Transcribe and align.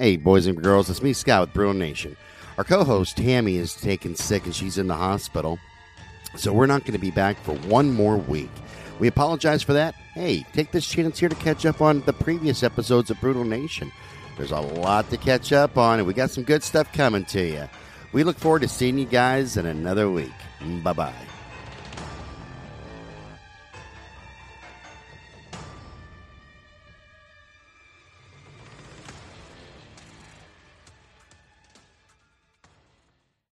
Hey, 0.00 0.16
boys 0.16 0.46
and 0.46 0.62
girls, 0.62 0.88
it's 0.88 1.02
me, 1.02 1.12
Scott 1.12 1.42
with 1.42 1.52
Brutal 1.52 1.74
Nation. 1.74 2.16
Our 2.56 2.64
co 2.64 2.84
host, 2.84 3.18
Tammy, 3.18 3.56
is 3.56 3.74
taken 3.74 4.16
sick 4.16 4.46
and 4.46 4.54
she's 4.54 4.78
in 4.78 4.86
the 4.86 4.94
hospital. 4.94 5.58
So 6.36 6.54
we're 6.54 6.64
not 6.64 6.84
going 6.84 6.94
to 6.94 6.98
be 6.98 7.10
back 7.10 7.36
for 7.42 7.52
one 7.68 7.92
more 7.92 8.16
week. 8.16 8.48
We 8.98 9.08
apologize 9.08 9.62
for 9.62 9.74
that. 9.74 9.94
Hey, 10.14 10.46
take 10.54 10.70
this 10.70 10.86
chance 10.86 11.18
here 11.18 11.28
to 11.28 11.34
catch 11.34 11.66
up 11.66 11.82
on 11.82 12.00
the 12.06 12.14
previous 12.14 12.62
episodes 12.62 13.10
of 13.10 13.20
Brutal 13.20 13.44
Nation. 13.44 13.92
There's 14.38 14.52
a 14.52 14.60
lot 14.60 15.10
to 15.10 15.18
catch 15.18 15.52
up 15.52 15.76
on, 15.76 15.98
and 15.98 16.08
we 16.08 16.14
got 16.14 16.30
some 16.30 16.44
good 16.44 16.62
stuff 16.62 16.90
coming 16.94 17.26
to 17.26 17.42
you. 17.42 17.68
We 18.12 18.24
look 18.24 18.38
forward 18.38 18.62
to 18.62 18.68
seeing 18.68 18.96
you 18.96 19.04
guys 19.04 19.58
in 19.58 19.66
another 19.66 20.10
week. 20.10 20.32
Bye 20.82 20.94
bye. 20.94 21.12